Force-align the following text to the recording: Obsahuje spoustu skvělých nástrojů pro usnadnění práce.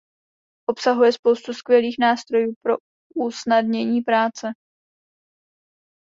Obsahuje 0.69 1.11
spoustu 1.13 1.53
skvělých 1.53 1.95
nástrojů 1.99 2.53
pro 2.63 2.75
usnadnění 3.15 4.01
práce. 4.01 4.47